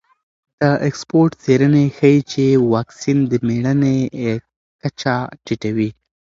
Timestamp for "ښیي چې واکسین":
1.97-3.17